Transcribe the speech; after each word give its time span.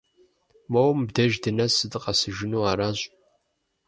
Моуэ 0.71 0.93
мобдеж 0.97 1.33
дынэсу 1.43 1.85
дыкъэсыжыну 1.91 2.67
аращ. 2.71 2.99